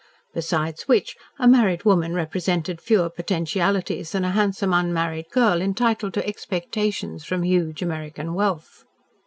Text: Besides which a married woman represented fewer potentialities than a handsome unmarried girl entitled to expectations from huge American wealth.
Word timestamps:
Besides 0.33 0.87
which 0.87 1.15
a 1.37 1.47
married 1.47 1.83
woman 1.85 2.15
represented 2.15 2.81
fewer 2.81 3.07
potentialities 3.07 4.13
than 4.13 4.25
a 4.25 4.31
handsome 4.31 4.73
unmarried 4.73 5.29
girl 5.29 5.61
entitled 5.61 6.15
to 6.15 6.27
expectations 6.27 7.23
from 7.23 7.43
huge 7.43 7.83
American 7.83 8.33
wealth. 8.33 8.83